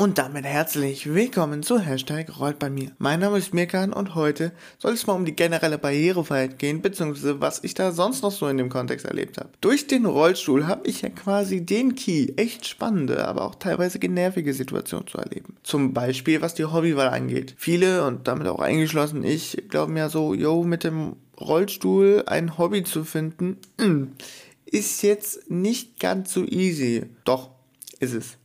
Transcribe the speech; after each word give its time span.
Und 0.00 0.16
damit 0.16 0.46
herzlich 0.46 1.12
willkommen 1.12 1.62
zu 1.62 1.78
Hashtag 1.78 2.40
Rollt 2.40 2.58
bei 2.58 2.70
mir. 2.70 2.92
Mein 2.96 3.20
Name 3.20 3.36
ist 3.36 3.52
Mirkan 3.52 3.92
und 3.92 4.14
heute 4.14 4.50
soll 4.78 4.94
es 4.94 5.06
mal 5.06 5.12
um 5.12 5.26
die 5.26 5.36
generelle 5.36 5.76
Barrierefreiheit 5.76 6.58
gehen, 6.58 6.80
beziehungsweise 6.80 7.42
was 7.42 7.62
ich 7.64 7.74
da 7.74 7.92
sonst 7.92 8.22
noch 8.22 8.30
so 8.30 8.48
in 8.48 8.56
dem 8.56 8.70
Kontext 8.70 9.04
erlebt 9.04 9.36
habe. 9.36 9.50
Durch 9.60 9.88
den 9.88 10.06
Rollstuhl 10.06 10.66
habe 10.66 10.88
ich 10.88 11.02
ja 11.02 11.10
quasi 11.10 11.66
den 11.66 11.96
Key, 11.96 12.32
echt 12.36 12.66
spannende, 12.66 13.28
aber 13.28 13.44
auch 13.44 13.56
teilweise 13.56 13.98
genervige 13.98 14.54
Situationen 14.54 15.06
zu 15.06 15.18
erleben. 15.18 15.56
Zum 15.64 15.92
Beispiel, 15.92 16.40
was 16.40 16.54
die 16.54 16.64
Hobbywahl 16.64 17.10
angeht. 17.10 17.54
Viele, 17.58 18.06
und 18.06 18.26
damit 18.26 18.46
auch 18.46 18.60
eingeschlossen 18.60 19.22
ich, 19.22 19.64
glauben 19.68 19.98
ja 19.98 20.08
so, 20.08 20.32
yo, 20.32 20.64
mit 20.64 20.82
dem 20.82 21.16
Rollstuhl 21.38 22.22
ein 22.24 22.56
Hobby 22.56 22.84
zu 22.84 23.04
finden, 23.04 23.58
ist 24.64 25.02
jetzt 25.02 25.50
nicht 25.50 26.00
ganz 26.00 26.32
so 26.32 26.46
easy. 26.46 27.04
Doch, 27.26 27.50
ist 27.98 28.14
es. 28.14 28.39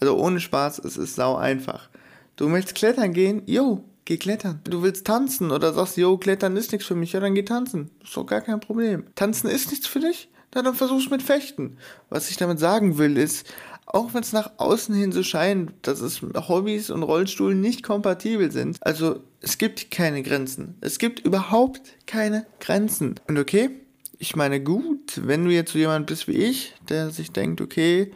Also 0.00 0.16
ohne 0.16 0.40
Spaß, 0.40 0.80
es 0.80 0.96
ist 0.96 1.14
sau 1.16 1.36
einfach. 1.36 1.88
Du 2.36 2.48
möchtest 2.48 2.76
klettern 2.76 3.12
gehen? 3.12 3.42
Jo, 3.46 3.84
geh 4.04 4.16
klettern. 4.16 4.60
Du 4.64 4.82
willst 4.82 5.06
tanzen 5.06 5.50
oder 5.50 5.72
sagst, 5.72 5.96
jo, 5.96 6.16
klettern 6.18 6.56
ist 6.56 6.72
nichts 6.72 6.86
für 6.86 6.94
mich, 6.94 7.12
ja, 7.12 7.20
dann 7.20 7.34
geh 7.34 7.42
tanzen. 7.42 7.90
Ist 8.02 8.16
doch 8.16 8.26
gar 8.26 8.40
kein 8.40 8.60
Problem. 8.60 9.04
Tanzen 9.14 9.48
ist 9.48 9.70
nichts 9.70 9.86
für 9.86 10.00
dich? 10.00 10.28
Na, 10.54 10.62
dann 10.62 10.74
versuch's 10.74 11.10
mit 11.10 11.22
Fechten. 11.22 11.76
Was 12.08 12.30
ich 12.30 12.36
damit 12.36 12.58
sagen 12.58 12.96
will, 12.96 13.18
ist, 13.18 13.52
auch 13.86 14.14
wenn 14.14 14.22
es 14.22 14.32
nach 14.32 14.52
außen 14.58 14.94
hin 14.94 15.12
so 15.12 15.22
scheint, 15.22 15.72
dass 15.82 16.00
es 16.00 16.22
Hobbys 16.22 16.90
und 16.90 17.02
Rollstuhl 17.02 17.54
nicht 17.54 17.82
kompatibel 17.82 18.50
sind, 18.50 18.78
also 18.80 19.20
es 19.40 19.58
gibt 19.58 19.90
keine 19.90 20.22
Grenzen. 20.22 20.76
Es 20.80 20.98
gibt 20.98 21.20
überhaupt 21.20 21.82
keine 22.06 22.46
Grenzen. 22.60 23.14
Und 23.28 23.38
okay, 23.38 23.70
ich 24.18 24.36
meine 24.36 24.62
gut, 24.62 25.20
wenn 25.24 25.44
du 25.44 25.50
jetzt 25.50 25.72
so 25.72 25.78
jemand 25.78 26.06
bist 26.06 26.28
wie 26.28 26.36
ich, 26.36 26.74
der 26.88 27.10
sich 27.10 27.30
denkt, 27.30 27.60
okay, 27.60 28.12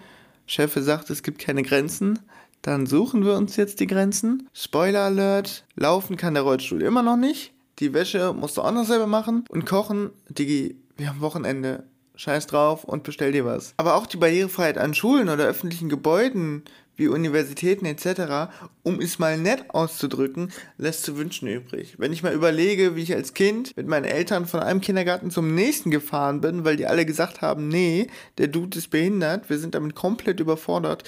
Chefe 0.46 0.82
sagt, 0.82 1.10
es 1.10 1.22
gibt 1.22 1.38
keine 1.38 1.62
Grenzen, 1.62 2.18
dann 2.62 2.86
suchen 2.86 3.24
wir 3.24 3.34
uns 3.34 3.56
jetzt 3.56 3.80
die 3.80 3.86
Grenzen. 3.86 4.48
Spoiler 4.54 5.00
Alert, 5.00 5.64
laufen 5.74 6.16
kann 6.16 6.34
der 6.34 6.44
Rollstuhl 6.44 6.82
immer 6.82 7.02
noch 7.02 7.16
nicht. 7.16 7.52
Die 7.80 7.92
Wäsche 7.92 8.32
musst 8.32 8.56
du 8.56 8.62
auch 8.62 8.72
noch 8.72 8.84
selber 8.84 9.08
machen. 9.08 9.44
Und 9.48 9.66
kochen, 9.66 10.10
Digi, 10.28 10.76
wir 10.96 11.08
haben 11.08 11.20
Wochenende. 11.20 11.84
Scheiß 12.14 12.46
drauf 12.46 12.84
und 12.84 13.02
bestell 13.02 13.32
dir 13.32 13.44
was. 13.44 13.74
Aber 13.78 13.96
auch 13.96 14.06
die 14.06 14.18
Barrierefreiheit 14.18 14.78
an 14.78 14.94
Schulen 14.94 15.28
oder 15.28 15.44
öffentlichen 15.44 15.88
Gebäuden 15.88 16.62
wie 17.02 17.08
Universitäten 17.08 17.84
etc., 17.84 18.52
um 18.84 19.00
es 19.00 19.18
mal 19.18 19.36
nett 19.36 19.64
auszudrücken, 19.70 20.52
lässt 20.78 21.02
zu 21.02 21.18
wünschen 21.18 21.48
übrig. 21.48 21.96
Wenn 21.98 22.12
ich 22.12 22.22
mal 22.22 22.32
überlege, 22.32 22.94
wie 22.94 23.02
ich 23.02 23.14
als 23.14 23.34
Kind 23.34 23.76
mit 23.76 23.88
meinen 23.88 24.04
Eltern 24.04 24.46
von 24.46 24.60
einem 24.60 24.80
Kindergarten 24.80 25.30
zum 25.30 25.54
nächsten 25.54 25.90
gefahren 25.90 26.40
bin, 26.40 26.64
weil 26.64 26.76
die 26.76 26.86
alle 26.86 27.04
gesagt 27.04 27.42
haben, 27.42 27.68
nee, 27.68 28.06
der 28.38 28.46
Dude 28.46 28.78
ist 28.78 28.90
behindert, 28.90 29.50
wir 29.50 29.58
sind 29.58 29.74
damit 29.74 29.94
komplett 29.96 30.38
überfordert. 30.38 31.02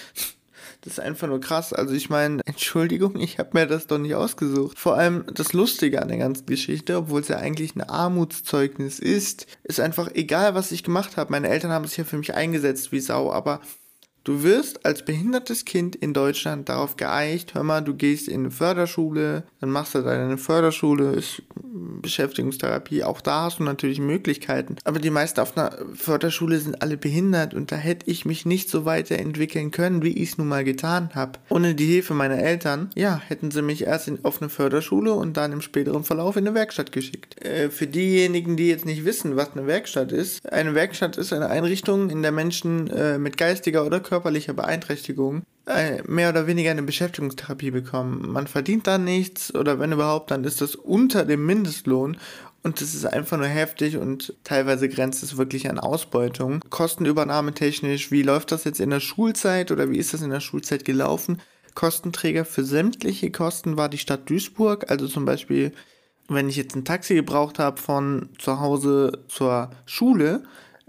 Das 0.80 0.94
ist 0.94 1.00
einfach 1.00 1.28
nur 1.28 1.40
krass. 1.40 1.72
Also 1.72 1.94
ich 1.94 2.10
meine, 2.10 2.42
Entschuldigung, 2.46 3.18
ich 3.18 3.38
habe 3.38 3.50
mir 3.52 3.66
das 3.66 3.86
doch 3.86 3.98
nicht 3.98 4.14
ausgesucht. 4.14 4.78
Vor 4.78 4.96
allem 4.96 5.24
das 5.32 5.52
Lustige 5.52 6.02
an 6.02 6.08
der 6.08 6.18
ganzen 6.18 6.46
Geschichte, 6.46 6.96
obwohl 6.96 7.20
es 7.20 7.28
ja 7.28 7.38
eigentlich 7.38 7.76
ein 7.76 7.82
Armutszeugnis 7.82 8.98
ist, 8.98 9.46
ist 9.62 9.80
einfach 9.80 10.10
egal, 10.12 10.54
was 10.54 10.72
ich 10.72 10.82
gemacht 10.82 11.16
habe. 11.16 11.30
Meine 11.30 11.48
Eltern 11.48 11.70
haben 11.70 11.86
sich 11.86 11.96
ja 11.96 12.04
für 12.04 12.18
mich 12.18 12.34
eingesetzt 12.34 12.92
wie 12.92 13.00
Sau, 13.00 13.32
aber 13.32 13.60
Du 14.24 14.42
wirst 14.42 14.86
als 14.86 15.04
behindertes 15.04 15.66
Kind 15.66 15.94
in 15.96 16.14
Deutschland 16.14 16.70
darauf 16.70 16.96
geeicht, 16.96 17.54
hör 17.54 17.62
mal, 17.62 17.82
du 17.82 17.94
gehst 17.94 18.26
in 18.26 18.40
eine 18.40 18.50
Förderschule, 18.50 19.44
dann 19.60 19.70
machst 19.70 19.94
du 19.94 20.00
deine 20.00 20.38
Förderschule, 20.38 21.12
ist 21.12 21.42
Beschäftigungstherapie, 22.02 23.04
auch 23.04 23.20
da 23.20 23.42
hast 23.42 23.58
du 23.58 23.64
natürlich 23.64 23.98
Möglichkeiten. 23.98 24.76
Aber 24.84 24.98
die 24.98 25.10
meisten 25.10 25.40
auf 25.40 25.56
einer 25.56 25.76
Förderschule 25.94 26.58
sind 26.58 26.82
alle 26.82 26.96
behindert 26.96 27.54
und 27.54 27.72
da 27.72 27.76
hätte 27.76 28.10
ich 28.10 28.24
mich 28.24 28.46
nicht 28.46 28.70
so 28.70 28.84
weiterentwickeln 28.84 29.70
können, 29.70 30.02
wie 30.02 30.16
ich 30.22 30.30
es 30.30 30.38
nun 30.38 30.48
mal 30.48 30.64
getan 30.64 31.10
habe. 31.14 31.38
Ohne 31.48 31.74
die 31.74 31.86
Hilfe 31.86 32.14
meiner 32.14 32.38
Eltern, 32.38 32.90
ja, 32.94 33.20
hätten 33.26 33.50
sie 33.50 33.62
mich 33.62 33.84
erst 33.84 34.08
in, 34.08 34.24
auf 34.24 34.40
eine 34.40 34.48
Förderschule 34.48 35.12
und 35.12 35.36
dann 35.36 35.52
im 35.52 35.60
späteren 35.60 36.04
Verlauf 36.04 36.36
in 36.36 36.46
eine 36.46 36.54
Werkstatt 36.54 36.92
geschickt. 36.92 37.44
Äh, 37.44 37.70
für 37.70 37.86
diejenigen, 37.86 38.56
die 38.56 38.68
jetzt 38.68 38.86
nicht 38.86 39.04
wissen, 39.04 39.36
was 39.36 39.52
eine 39.52 39.66
Werkstatt 39.66 40.12
ist, 40.12 40.52
eine 40.52 40.74
Werkstatt 40.74 41.16
ist 41.16 41.32
eine 41.32 41.48
Einrichtung, 41.48 42.10
in 42.10 42.22
der 42.22 42.32
Menschen 42.32 42.88
äh, 42.88 43.18
mit 43.18 43.36
geistiger 43.36 43.84
oder 43.86 44.00
körperlicher 44.00 44.54
Beeinträchtigung 44.54 45.42
mehr 46.06 46.28
oder 46.28 46.46
weniger 46.46 46.70
eine 46.70 46.82
Beschäftigungstherapie 46.82 47.70
bekommen. 47.70 48.30
Man 48.30 48.46
verdient 48.46 48.86
da 48.86 48.98
nichts 48.98 49.54
oder 49.54 49.78
wenn 49.78 49.92
überhaupt, 49.92 50.30
dann 50.30 50.44
ist 50.44 50.60
das 50.60 50.74
unter 50.74 51.24
dem 51.24 51.46
Mindestlohn 51.46 52.18
und 52.62 52.80
das 52.80 52.94
ist 52.94 53.06
einfach 53.06 53.36
nur 53.38 53.46
heftig 53.46 53.96
und 53.96 54.34
teilweise 54.44 54.88
grenzt 54.88 55.22
es 55.22 55.36
wirklich 55.36 55.68
an 55.70 55.78
Ausbeutung. 55.78 56.60
Kostenübernahme 56.70 57.54
technisch, 57.54 58.10
wie 58.10 58.22
läuft 58.22 58.52
das 58.52 58.64
jetzt 58.64 58.80
in 58.80 58.90
der 58.90 59.00
Schulzeit 59.00 59.70
oder 59.70 59.90
wie 59.90 59.98
ist 59.98 60.14
das 60.14 60.22
in 60.22 60.30
der 60.30 60.40
Schulzeit 60.40 60.84
gelaufen? 60.84 61.40
Kostenträger 61.74 62.44
für 62.44 62.64
sämtliche 62.64 63.30
Kosten 63.30 63.76
war 63.76 63.88
die 63.88 63.98
Stadt 63.98 64.28
Duisburg, 64.28 64.90
also 64.90 65.08
zum 65.08 65.24
Beispiel 65.24 65.72
wenn 66.28 66.48
ich 66.48 66.56
jetzt 66.56 66.74
ein 66.74 66.84
Taxi 66.84 67.14
gebraucht 67.14 67.58
habe 67.58 67.80
von 67.80 68.30
zu 68.38 68.60
Hause 68.60 69.24
zur 69.28 69.70
Schule, 69.86 70.44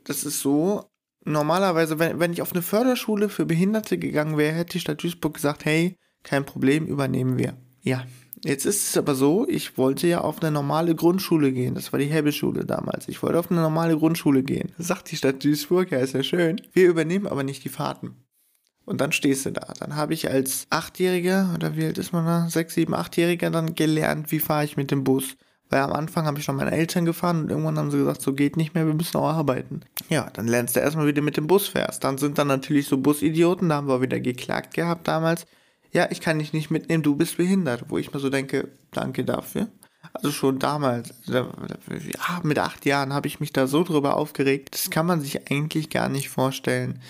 das 0.06 0.24
ist 0.24 0.40
so, 0.40 0.86
normalerweise, 1.26 2.00
wenn, 2.00 2.20
wenn 2.20 2.32
ich 2.32 2.42
auf 2.42 2.54
eine 2.54 2.62
Förderschule 2.62 3.30
für 3.30 3.46
Behinderte 3.46 3.98
gegangen 3.98 4.38
wäre, 4.38 4.56
hätte 4.56 4.74
die 4.74 4.80
Stadt 4.80 5.04
Duisburg 5.04 5.34
gesagt, 5.34 5.66
hey, 5.66 5.98
kein 6.24 6.46
Problem, 6.46 6.86
übernehmen 6.86 7.38
wir. 7.38 7.58
Ja, 7.82 8.04
jetzt 8.44 8.66
ist 8.66 8.90
es 8.90 8.98
aber 8.98 9.16
so, 9.16 9.48
ich 9.48 9.78
wollte 9.78 10.08
ja 10.08 10.22
auf 10.22 10.42
eine 10.42 10.52
normale 10.52 10.96
Grundschule 10.96 11.52
gehen. 11.52 11.76
Das 11.76 11.92
war 11.92 12.00
die 12.00 12.06
Hebelschule 12.06 12.66
damals. 12.66 13.08
Ich 13.08 13.22
wollte 13.22 13.40
auf 13.40 13.52
eine 13.52 13.62
normale 13.62 13.98
Grundschule 13.98 14.44
gehen. 14.44 14.72
Sagt 14.78 15.12
die 15.12 15.18
Stadt 15.18 15.44
Duisburg, 15.44 15.92
ja, 15.92 16.00
ist 16.00 16.14
ja 16.14 16.24
schön. 16.24 16.62
Wir 16.74 16.88
übernehmen 16.88 17.28
aber 17.28 17.44
nicht 17.44 17.64
die 17.64 17.70
Fahrten. 17.70 18.16
Und 18.86 19.02
dann 19.02 19.12
stehst 19.12 19.46
du 19.46 19.52
da. 19.52 19.74
Dann 19.80 19.96
habe 19.96 20.14
ich 20.14 20.30
als 20.30 20.68
Achtjähriger, 20.70 21.52
oder 21.56 21.76
wie 21.76 21.86
alt 21.86 21.98
ist 21.98 22.14
man 22.14 22.26
da? 22.26 22.50
Sechs, 22.50 22.76
sieben, 22.76 22.94
Achtjähriger 22.94 23.50
dann 23.50 23.74
gelernt, 23.74 24.32
wie 24.32 24.40
fahre 24.40 24.66
ich 24.66 24.78
mit 24.78 24.92
dem 24.92 25.04
Bus. 25.04 25.38
Weil 25.70 25.82
am 25.82 25.94
Anfang 25.94 26.26
habe 26.26 26.40
ich 26.40 26.48
noch 26.48 26.56
meine 26.56 26.72
Eltern 26.72 27.06
gefahren 27.06 27.44
und 27.44 27.50
irgendwann 27.50 27.78
haben 27.78 27.92
sie 27.92 27.98
gesagt, 27.98 28.22
so 28.22 28.34
geht 28.34 28.56
nicht 28.56 28.76
mehr, 28.76 28.86
wir 28.86 28.94
müssen 28.94 29.18
auch 29.18 29.34
arbeiten. 29.34 29.82
Ja, 30.10 30.30
dann 30.32 30.48
lernst 30.48 30.76
du 30.76 30.80
erstmal 30.80 31.08
wieder 31.08 31.22
mit 31.22 31.38
dem 31.38 31.48
Bus 31.48 31.68
fährst. 31.68 32.04
Dann 32.04 32.18
sind 32.18 32.38
dann 32.38 32.48
natürlich 32.48 32.88
so 32.88 32.98
Busidioten, 32.98 33.70
da 33.70 33.76
haben 33.76 33.88
wir 33.88 34.02
wieder 34.02 34.20
geklagt 34.20 34.76
gehabt 34.76 35.08
damals. 35.08 35.46
Ja, 35.92 36.08
ich 36.12 36.22
kann 36.22 36.40
dich 36.40 36.54
nicht 36.54 36.70
mitnehmen, 36.70 37.04
du 37.04 37.16
bist 37.16 37.38
behindert. 37.38 37.86
Wo 37.90 37.98
ich 37.98 38.14
mir 38.14 38.20
so 38.20 38.30
denke, 38.30 38.70
danke 38.92 39.26
dafür. 39.26 39.68
Also 40.14 40.32
schon 40.32 40.60
damals, 40.60 41.14
ja, 41.26 41.48
mit 42.44 42.60
acht 42.60 42.86
Jahren 42.86 43.14
habe 43.14 43.28
ich 43.28 43.40
mich 43.40 43.52
da 43.52 43.68
so 43.68 43.84
drüber 43.84 44.16
aufgeregt. 44.16 44.70
Das 44.74 44.90
kann 44.90 45.06
man 45.06 45.20
sich 45.20 45.52
eigentlich 45.52 45.90
gar 45.90 46.10
nicht 46.10 46.30
vorstellen. 46.30 47.02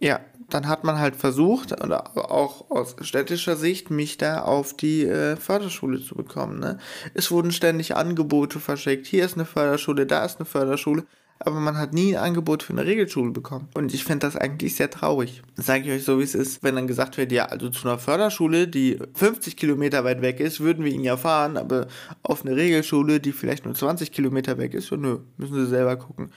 Ja, 0.00 0.20
dann 0.48 0.68
hat 0.68 0.84
man 0.84 0.98
halt 0.98 1.16
versucht, 1.16 1.72
oder 1.72 2.16
auch 2.30 2.70
aus 2.70 2.96
städtischer 3.00 3.56
Sicht, 3.56 3.90
mich 3.90 4.16
da 4.16 4.42
auf 4.42 4.74
die 4.74 5.04
äh, 5.04 5.36
Förderschule 5.36 6.02
zu 6.02 6.14
bekommen. 6.14 6.58
Ne? 6.58 6.78
Es 7.14 7.30
wurden 7.30 7.52
ständig 7.52 7.96
Angebote 7.96 8.58
verschickt. 8.58 9.06
Hier 9.06 9.24
ist 9.24 9.34
eine 9.34 9.44
Förderschule, 9.44 10.06
da 10.06 10.24
ist 10.24 10.38
eine 10.38 10.46
Förderschule. 10.46 11.04
Aber 11.40 11.60
man 11.60 11.76
hat 11.76 11.92
nie 11.92 12.16
ein 12.16 12.24
Angebot 12.24 12.64
für 12.64 12.72
eine 12.72 12.84
Regelschule 12.84 13.30
bekommen. 13.30 13.68
Und 13.74 13.94
ich 13.94 14.02
finde 14.02 14.26
das 14.26 14.36
eigentlich 14.36 14.74
sehr 14.74 14.90
traurig. 14.90 15.42
Sage 15.54 15.84
ich 15.84 15.90
euch 15.90 16.04
so, 16.04 16.18
wie 16.18 16.24
es 16.24 16.34
ist. 16.34 16.64
Wenn 16.64 16.74
dann 16.74 16.88
gesagt 16.88 17.16
wird, 17.16 17.30
ja, 17.30 17.46
also 17.46 17.68
zu 17.70 17.86
einer 17.86 17.98
Förderschule, 17.98 18.66
die 18.66 18.98
50 19.14 19.56
Kilometer 19.56 20.02
weit 20.02 20.20
weg 20.20 20.40
ist, 20.40 20.58
würden 20.58 20.84
wir 20.84 20.90
ihn 20.90 21.04
ja 21.04 21.16
fahren. 21.16 21.56
Aber 21.56 21.86
auf 22.24 22.44
eine 22.44 22.56
Regelschule, 22.56 23.20
die 23.20 23.30
vielleicht 23.30 23.66
nur 23.66 23.74
20 23.74 24.10
Kilometer 24.10 24.58
weg 24.58 24.74
ist, 24.74 24.88
so, 24.88 24.96
nö, 24.96 25.18
müssen 25.36 25.54
sie 25.54 25.66
selber 25.66 25.96
gucken. 25.96 26.32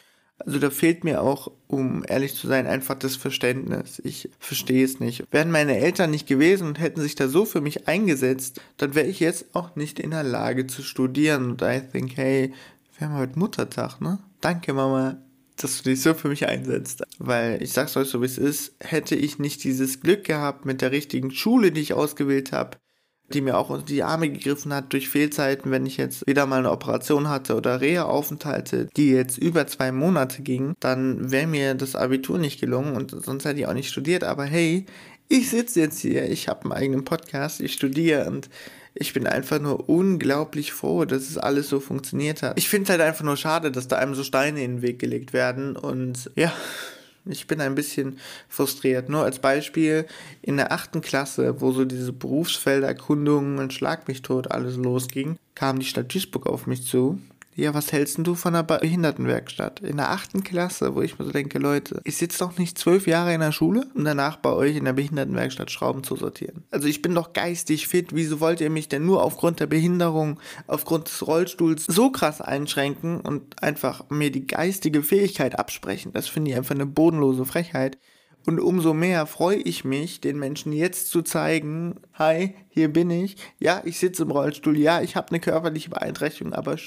Also 0.45 0.59
da 0.59 0.69
fehlt 0.69 1.03
mir 1.03 1.21
auch, 1.21 1.51
um 1.67 2.03
ehrlich 2.07 2.35
zu 2.35 2.47
sein, 2.47 2.67
einfach 2.67 2.95
das 2.95 3.15
Verständnis. 3.15 4.01
Ich 4.03 4.29
verstehe 4.39 4.83
es 4.83 4.99
nicht. 4.99 5.23
Wären 5.31 5.51
meine 5.51 5.77
Eltern 5.77 6.11
nicht 6.11 6.27
gewesen 6.27 6.67
und 6.67 6.79
hätten 6.79 7.01
sich 7.01 7.15
da 7.15 7.27
so 7.27 7.45
für 7.45 7.61
mich 7.61 7.87
eingesetzt, 7.87 8.61
dann 8.77 8.95
wäre 8.95 9.07
ich 9.07 9.19
jetzt 9.19 9.55
auch 9.55 9.75
nicht 9.75 9.99
in 9.99 10.11
der 10.11 10.23
Lage 10.23 10.67
zu 10.67 10.81
studieren. 10.81 11.51
Und 11.51 11.61
I 11.61 11.81
think, 11.91 12.17
hey, 12.17 12.53
wir 12.97 13.09
haben 13.09 13.17
heute 13.17 13.39
Muttertag, 13.39 14.01
ne? 14.01 14.19
Danke, 14.41 14.73
Mama, 14.73 15.17
dass 15.55 15.81
du 15.81 15.89
dich 15.89 16.01
so 16.01 16.13
für 16.13 16.29
mich 16.29 16.47
einsetzt. 16.47 17.03
Weil 17.19 17.61
ich 17.61 17.73
sag's 17.73 17.95
euch 17.97 18.09
so, 18.09 18.21
wie 18.21 18.25
es 18.25 18.37
ist, 18.37 18.73
hätte 18.79 19.15
ich 19.15 19.39
nicht 19.39 19.63
dieses 19.63 20.01
Glück 20.01 20.23
gehabt 20.23 20.65
mit 20.65 20.81
der 20.81 20.91
richtigen 20.91 21.31
Schule, 21.31 21.71
die 21.71 21.81
ich 21.81 21.93
ausgewählt 21.93 22.51
habe, 22.51 22.77
die 23.33 23.41
mir 23.41 23.57
auch 23.57 23.69
unter 23.69 23.85
die 23.85 24.03
Arme 24.03 24.29
gegriffen 24.29 24.73
hat 24.73 24.93
durch 24.93 25.09
Fehlzeiten, 25.09 25.71
wenn 25.71 25.85
ich 25.85 25.97
jetzt 25.97 26.25
wieder 26.27 26.45
mal 26.45 26.59
eine 26.59 26.71
Operation 26.71 27.29
hatte 27.29 27.55
oder 27.55 27.81
Reha-Aufenthalte, 27.81 28.89
die 28.95 29.11
jetzt 29.11 29.37
über 29.37 29.67
zwei 29.67 29.91
Monate 29.91 30.41
gingen, 30.41 30.75
dann 30.79 31.31
wäre 31.31 31.47
mir 31.47 31.73
das 31.75 31.95
Abitur 31.95 32.37
nicht 32.37 32.59
gelungen 32.59 32.95
und 32.95 33.11
sonst 33.23 33.45
hätte 33.45 33.59
ich 33.59 33.67
auch 33.67 33.73
nicht 33.73 33.89
studiert. 33.89 34.23
Aber 34.23 34.45
hey, 34.45 34.85
ich 35.27 35.49
sitze 35.49 35.79
jetzt 35.79 35.99
hier, 35.99 36.29
ich 36.29 36.47
habe 36.47 36.63
einen 36.63 36.73
eigenen 36.73 37.05
Podcast, 37.05 37.61
ich 37.61 37.73
studiere 37.73 38.27
und 38.27 38.49
ich 38.93 39.13
bin 39.13 39.25
einfach 39.25 39.59
nur 39.59 39.87
unglaublich 39.87 40.73
froh, 40.73 41.05
dass 41.05 41.29
es 41.29 41.37
alles 41.37 41.69
so 41.69 41.79
funktioniert 41.79 42.43
hat. 42.43 42.57
Ich 42.57 42.67
finde 42.67 42.83
es 42.83 42.89
halt 42.89 43.01
einfach 43.01 43.23
nur 43.23 43.37
schade, 43.37 43.71
dass 43.71 43.87
da 43.87 43.97
einem 43.97 44.15
so 44.15 44.23
Steine 44.23 44.63
in 44.63 44.77
den 44.77 44.81
Weg 44.81 44.99
gelegt 44.99 45.31
werden 45.31 45.77
und 45.77 46.29
ja, 46.35 46.51
ich 47.25 47.47
bin 47.47 47.61
ein 47.61 47.75
bisschen 47.75 48.19
frustriert. 48.49 49.09
Nur 49.09 49.23
als 49.23 49.39
Beispiel, 49.39 50.05
in 50.41 50.57
der 50.57 50.71
achten 50.71 51.01
Klasse, 51.01 51.61
wo 51.61 51.71
so 51.71 51.85
diese 51.85 52.13
Berufsfelderkundungen 52.13 53.59
und 53.59 53.73
Schlag 53.73 54.07
mich 54.07 54.21
tot 54.21 54.51
alles 54.51 54.75
losging, 54.75 55.37
kam 55.55 55.79
die 55.79 55.85
Stadt 55.85 56.13
Duisburg 56.13 56.47
auf 56.47 56.67
mich 56.67 56.85
zu. 56.85 57.19
Ja, 57.61 57.73
was 57.73 57.91
hältst 57.91 58.17
du 58.19 58.35
von 58.35 58.55
einer 58.55 58.63
Behindertenwerkstatt? 58.63 59.81
In 59.81 59.97
der 59.97 60.09
achten 60.09 60.43
Klasse, 60.43 60.95
wo 60.95 61.01
ich 61.01 61.19
mir 61.19 61.25
so 61.25 61.31
denke, 61.31 61.59
Leute, 61.59 62.01
ich 62.03 62.17
sitze 62.17 62.39
doch 62.39 62.57
nicht 62.57 62.77
zwölf 62.77 63.05
Jahre 63.05 63.33
in 63.33 63.39
der 63.39 63.51
Schule, 63.51 63.85
um 63.93 64.03
danach 64.03 64.37
bei 64.37 64.51
euch 64.51 64.75
in 64.75 64.85
der 64.85 64.93
Behindertenwerkstatt 64.93 65.69
Schrauben 65.69 66.03
zu 66.03 66.15
sortieren. 66.15 66.63
Also 66.71 66.87
ich 66.87 67.01
bin 67.01 67.13
doch 67.13 67.33
geistig 67.33 67.87
fit, 67.87 68.15
wieso 68.15 68.39
wollt 68.39 68.61
ihr 68.61 68.71
mich 68.71 68.89
denn 68.89 69.05
nur 69.05 69.23
aufgrund 69.23 69.59
der 69.59 69.67
Behinderung, 69.67 70.39
aufgrund 70.65 71.07
des 71.07 71.25
Rollstuhls 71.27 71.85
so 71.85 72.09
krass 72.09 72.41
einschränken 72.41 73.21
und 73.21 73.61
einfach 73.61 74.09
mir 74.09 74.31
die 74.31 74.47
geistige 74.47 75.03
Fähigkeit 75.03 75.59
absprechen? 75.59 76.11
Das 76.13 76.27
finde 76.27 76.51
ich 76.51 76.57
einfach 76.57 76.75
eine 76.75 76.87
bodenlose 76.87 77.45
Frechheit. 77.45 77.97
Und 78.47 78.59
umso 78.59 78.95
mehr 78.95 79.27
freue 79.27 79.57
ich 79.57 79.85
mich, 79.85 80.19
den 80.19 80.39
Menschen 80.39 80.73
jetzt 80.73 81.11
zu 81.11 81.21
zeigen, 81.21 81.99
hi, 82.13 82.55
hier 82.69 82.91
bin 82.91 83.11
ich. 83.11 83.35
Ja, 83.59 83.83
ich 83.85 83.99
sitze 83.99 84.23
im 84.23 84.31
Rollstuhl. 84.31 84.77
Ja, 84.79 85.01
ich 85.01 85.15
habe 85.15 85.29
eine 85.29 85.39
körperliche 85.39 85.91
Beeinträchtigung, 85.91 86.53
aber 86.53 86.77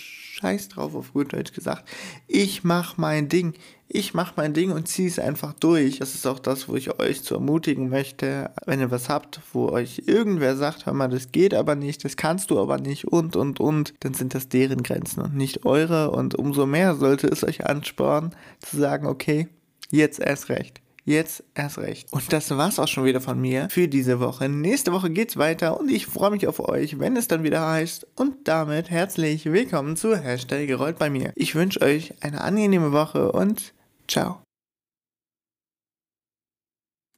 scheiß 0.45 0.69
drauf, 0.69 0.95
auf 0.95 1.15
gut 1.15 1.33
Deutsch 1.33 1.53
gesagt. 1.53 1.89
Ich 2.27 2.65
mache 2.65 3.01
mein 3.01 3.29
Ding. 3.29 3.55
Ich 3.89 4.13
mache 4.13 4.35
mein 4.37 4.53
Ding 4.53 4.73
und 4.73 4.89
ziehe 4.89 5.09
es 5.09 5.19
einfach 5.19 5.55
durch. 5.55 5.99
Das 6.01 6.15
ist 6.15 6.27
auch 6.27 6.39
das, 6.39 6.69
wo 6.69 6.75
ich 6.75 6.99
euch 7.01 7.23
zu 7.23 7.35
ermutigen 7.35 7.89
möchte. 7.89 8.51
Wenn 8.67 8.81
ihr 8.81 8.91
was 8.91 9.09
habt, 9.09 9.41
wo 9.53 9.71
euch 9.71 10.03
irgendwer 10.07 10.57
sagt, 10.57 10.85
hör 10.85 10.93
mal, 10.93 11.09
das 11.09 11.33
geht 11.33 11.55
aber 11.55 11.77
nicht, 11.77 12.05
das 12.05 12.17
kannst 12.17 12.51
du 12.51 12.61
aber 12.61 12.79
nicht 12.79 13.07
und, 13.07 13.37
und, 13.37 13.59
und, 13.59 13.95
dann 14.01 14.13
sind 14.13 14.35
das 14.35 14.49
deren 14.49 14.83
Grenzen 14.83 15.23
und 15.23 15.35
nicht 15.35 15.65
eure. 15.65 16.11
Und 16.11 16.35
umso 16.35 16.67
mehr 16.67 16.95
sollte 16.95 17.27
es 17.29 17.43
euch 17.43 17.67
anspornen, 17.67 18.35
zu 18.59 18.77
sagen, 18.77 19.07
okay, 19.07 19.49
jetzt 19.91 20.21
erst 20.21 20.51
recht. 20.51 20.84
Jetzt 21.07 21.45
erst 21.55 21.77
recht. 21.79 22.11
Und 22.13 22.33
das 22.33 22.51
war's 22.51 22.79
auch 22.79 22.89
schon 22.89 23.05
wieder 23.05 23.21
von 23.21 23.39
mir 23.39 23.69
für 23.71 23.89
diese 23.89 24.21
Woche. 24.21 24.49
Nächste 24.49 24.91
Woche 24.93 25.11
geht's 25.11 25.37
weiter 25.37 25.79
und 25.79 25.91
ich 25.91 26.07
freue 26.07 26.31
mich 26.31 26.49
auf 26.49 26.61
euch, 26.61 26.99
wenn 26.99 27.17
es 27.17 27.29
dann 27.29 27.43
wieder 27.43 27.67
heißt. 27.67 28.07
Und 28.17 28.49
damit 28.49 28.89
herzlich 28.89 29.45
willkommen 29.45 29.97
zu 29.97 30.17
Hashtag 30.17 30.71
Rollt 30.79 30.99
bei 30.99 31.11
mir. 31.11 31.33
Ich 31.37 31.55
wünsche 31.55 31.83
euch 31.83 32.15
eine 32.23 32.41
angenehme 32.41 32.93
Woche 32.93 33.33
und 33.33 33.75
ciao. 34.09 34.41